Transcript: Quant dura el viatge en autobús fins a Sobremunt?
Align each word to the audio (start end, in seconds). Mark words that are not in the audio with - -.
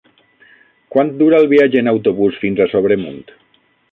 Quant 0.95 1.11
dura 1.19 1.41
el 1.43 1.49
viatge 1.51 1.83
en 1.85 1.91
autobús 1.93 2.41
fins 2.45 2.65
a 2.65 2.69
Sobremunt? 2.75 3.21